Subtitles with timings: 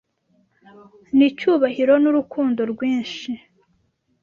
[1.15, 3.31] n'icyubahiro n'Urukundo rwinshi